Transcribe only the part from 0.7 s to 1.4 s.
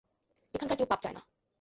কেউ পাব চায় না।